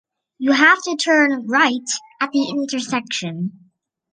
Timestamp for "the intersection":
2.31-3.69